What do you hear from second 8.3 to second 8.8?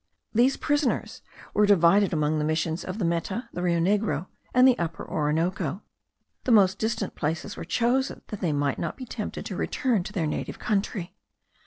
they might